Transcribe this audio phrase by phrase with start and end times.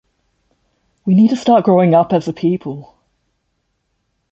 [1.05, 2.97] We need to start growing up as a people.